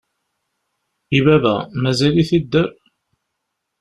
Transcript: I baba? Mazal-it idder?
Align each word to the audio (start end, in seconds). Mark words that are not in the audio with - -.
I 1.17 1.19
baba? 1.25 1.53
Mazal-it 1.83 2.31
idder? 2.37 2.67